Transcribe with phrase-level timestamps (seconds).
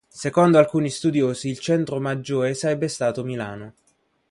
[0.13, 3.73] Secondo alcuni studiosi il centro maggiore sarebbe stato Milano.